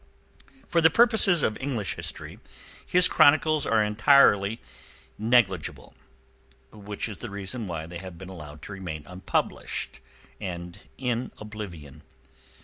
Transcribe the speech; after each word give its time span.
For 0.67 0.81
the 0.81 0.89
purposes 0.89 1.43
of 1.43 1.59
English 1.61 1.93
history 1.93 2.39
his 2.83 3.07
chronicles 3.07 3.67
are 3.67 3.83
entirely 3.83 4.59
negligible, 5.19 5.93
which 6.71 7.07
is 7.07 7.19
the 7.19 7.29
reason 7.29 7.67
why 7.67 7.85
they 7.85 7.99
have 7.99 8.17
been 8.17 8.27
allowed 8.27 8.63
to 8.63 8.73
remain 8.73 9.03
unpublished 9.05 9.99
and 10.39 10.79
in 10.97 11.31
oblivion. 11.37 12.01